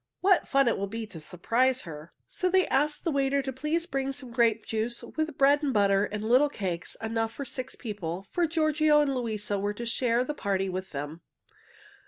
[0.21, 3.85] "What fun it will be to surprise her!" So they asked the waiter to please
[3.85, 8.25] bring some grape juice, with bread and butter and little cakes, enough for six people,
[8.31, 11.21] for Giorgio and Luisa were to share the party with them.